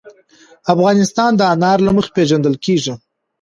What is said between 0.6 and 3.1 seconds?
افغانستان د انار له مخې پېژندل کېږي.